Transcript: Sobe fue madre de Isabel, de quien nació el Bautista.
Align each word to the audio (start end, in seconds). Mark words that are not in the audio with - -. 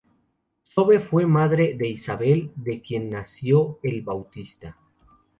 Sobe 0.63 0.99
fue 0.99 1.27
madre 1.27 1.75
de 1.75 1.89
Isabel, 1.89 2.51
de 2.55 2.81
quien 2.81 3.07
nació 3.11 3.77
el 3.83 4.01
Bautista. 4.01 4.75